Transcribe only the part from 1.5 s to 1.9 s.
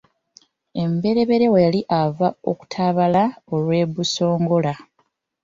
bwe yali